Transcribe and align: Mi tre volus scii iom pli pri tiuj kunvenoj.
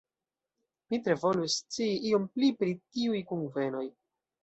Mi 0.93 0.99
tre 1.09 1.17
volus 1.25 1.59
scii 1.63 2.01
iom 2.13 2.27
pli 2.33 2.53
pri 2.63 2.77
tiuj 2.83 3.25
kunvenoj. 3.33 3.89